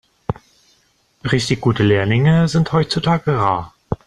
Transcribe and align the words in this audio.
Richtig 1.31 1.61
gute 1.61 1.83
Lehrlinge 1.83 2.47
sind 2.47 2.71
heutzutage 2.73 3.35
rar. 3.37 3.75